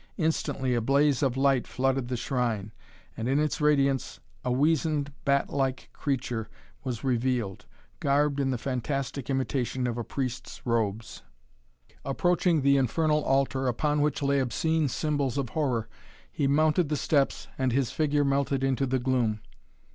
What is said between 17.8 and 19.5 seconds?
figure melted into the gloom.